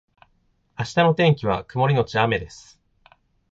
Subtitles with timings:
[0.79, 2.79] 明日の天気は曇りのち雨です